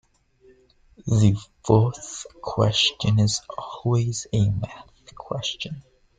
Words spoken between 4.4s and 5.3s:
math